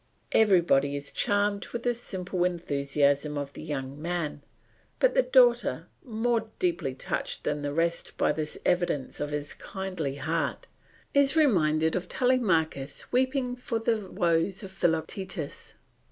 Everybody 0.31 0.95
is 0.95 1.11
charmed 1.11 1.67
with 1.67 1.83
the 1.83 1.93
simple 1.93 2.43
enthusiasm 2.43 3.37
of 3.37 3.53
the 3.53 3.61
young 3.61 4.01
man; 4.01 4.41
but 4.97 5.13
the 5.13 5.21
daughter, 5.21 5.89
more 6.03 6.49
deeply 6.57 6.95
touched 6.95 7.43
than 7.43 7.61
the 7.61 7.71
rest 7.71 8.17
by 8.17 8.31
this 8.31 8.57
evidence 8.65 9.19
of 9.19 9.29
his 9.29 9.53
kindly 9.53 10.15
heart, 10.15 10.65
is 11.13 11.35
reminded 11.35 11.95
of 11.95 12.09
Telemachus 12.09 13.11
weeping 13.11 13.55
for 13.55 13.77
the 13.77 14.09
woes 14.09 14.63
of 14.63 14.71
Philoctetus. 14.71 15.75